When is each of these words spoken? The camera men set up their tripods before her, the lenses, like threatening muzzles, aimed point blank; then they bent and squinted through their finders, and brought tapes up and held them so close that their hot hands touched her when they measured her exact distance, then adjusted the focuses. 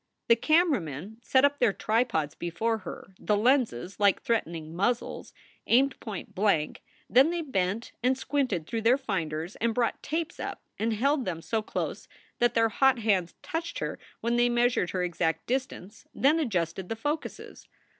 The 0.29 0.35
camera 0.35 0.81
men 0.81 1.19
set 1.21 1.45
up 1.45 1.59
their 1.59 1.71
tripods 1.71 2.33
before 2.33 2.79
her, 2.79 3.13
the 3.19 3.37
lenses, 3.37 3.99
like 3.99 4.19
threatening 4.23 4.75
muzzles, 4.75 5.31
aimed 5.67 5.99
point 5.99 6.33
blank; 6.33 6.81
then 7.07 7.29
they 7.29 7.43
bent 7.43 7.91
and 8.01 8.17
squinted 8.17 8.65
through 8.65 8.81
their 8.81 8.97
finders, 8.97 9.57
and 9.57 9.75
brought 9.75 10.01
tapes 10.01 10.39
up 10.39 10.59
and 10.79 10.93
held 10.93 11.25
them 11.25 11.39
so 11.39 11.61
close 11.61 12.07
that 12.39 12.55
their 12.55 12.69
hot 12.69 12.97
hands 12.97 13.35
touched 13.43 13.77
her 13.77 13.99
when 14.21 14.37
they 14.37 14.49
measured 14.49 14.89
her 14.89 15.03
exact 15.03 15.45
distance, 15.45 16.07
then 16.15 16.39
adjusted 16.39 16.89
the 16.89 16.95
focuses. 16.95 17.67